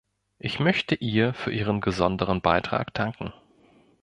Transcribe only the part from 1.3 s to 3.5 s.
für ihren besonderen Beitrag danken.